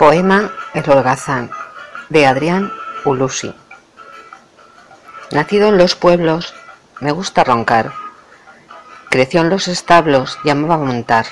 [0.00, 1.50] Poema El holgazán
[2.08, 2.72] de Adrián
[3.04, 3.54] Ulusi.
[5.30, 6.54] Nacido en los pueblos,
[7.00, 7.92] me gusta roncar.
[9.10, 11.26] Creció en los establos, llamaba a montar.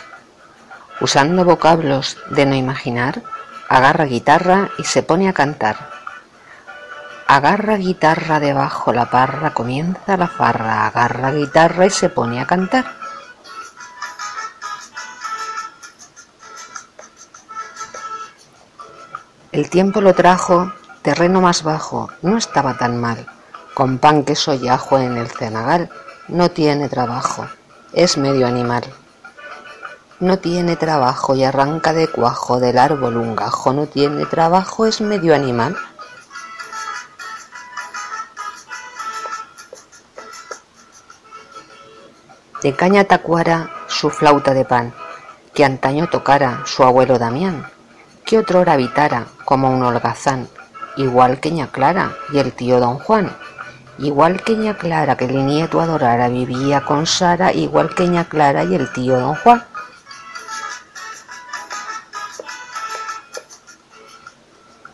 [1.01, 3.23] Usando vocablos de no imaginar,
[3.71, 5.89] agarra guitarra y se pone a cantar.
[7.27, 12.85] Agarra guitarra debajo la parra, comienza la farra, agarra guitarra y se pone a cantar.
[19.51, 23.27] El tiempo lo trajo terreno más bajo, no estaba tan mal.
[23.73, 25.89] Con pan, queso y ajo en el cenagal,
[26.29, 27.47] no tiene trabajo,
[27.95, 28.85] es medio animal.
[30.21, 35.01] No tiene trabajo y arranca de cuajo del árbol un gajo, no tiene trabajo, es
[35.01, 35.75] medio animal.
[42.63, 44.93] De caña tacuara su flauta de pan,
[45.55, 47.78] que antaño tocara su abuelo Damián
[48.29, 50.49] que otrora habitara como un holgazán,
[50.99, 53.35] igual que ña Clara y el tío don Juan,
[53.97, 58.65] igual que ña Clara que el nieto adorara vivía con Sara, igual que ña Clara
[58.65, 59.65] y el tío don Juan.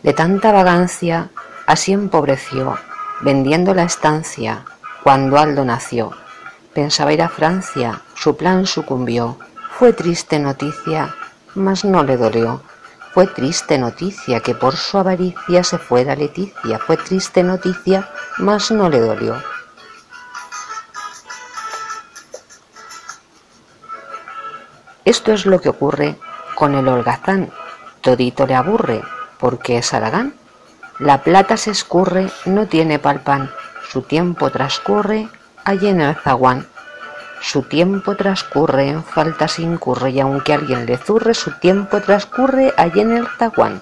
[0.01, 1.29] De tanta vagancia,
[1.67, 2.79] así empobreció,
[3.19, 4.63] vendiendo la estancia,
[5.03, 6.11] cuando Aldo nació.
[6.73, 9.37] Pensaba ir a Francia, su plan sucumbió.
[9.77, 11.13] Fue triste noticia,
[11.53, 12.61] mas no le dolió.
[13.15, 16.79] Fue triste noticia que por su avaricia se fuera Leticia.
[16.79, 18.09] Fue triste noticia,
[18.39, 19.41] mas no le dolió.
[25.05, 26.17] Esto es lo que ocurre
[26.55, 27.53] con el holgazán.
[28.01, 29.01] Todito le aburre,
[29.39, 30.35] porque es Aragán.
[30.99, 33.49] La plata se escurre, no tiene palpan.
[33.87, 35.29] Su tiempo transcurre
[35.63, 36.67] allí en el zaguán.
[37.41, 43.01] Su tiempo transcurre, en faltas incurre, y aunque alguien le zurre, su tiempo transcurre allí
[43.01, 43.81] en el zaguán.